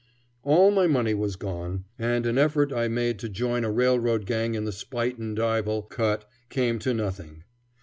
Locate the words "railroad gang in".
3.69-4.65